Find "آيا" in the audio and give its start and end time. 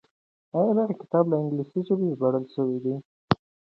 0.57-0.71